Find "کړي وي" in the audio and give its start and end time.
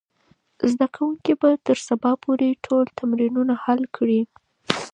3.95-4.31